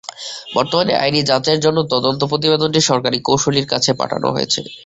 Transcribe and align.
বর্তমানে 0.55 0.93
আইনি 0.95 1.21
যাচাইয়ের 1.23 1.63
জন্য 1.65 1.79
তদন্ত 1.93 2.21
প্রতিবেদনটি 2.31 2.79
সরকারি 2.89 3.17
কৌঁসুলির 3.27 3.67
কাছে 3.67 3.91
পাঠানো 3.93 4.27
হয়েছে। 4.35 4.59